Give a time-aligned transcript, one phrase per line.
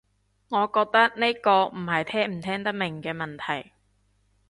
[0.49, 3.73] 我覺得呢個唔係聽唔聽得明嘅問題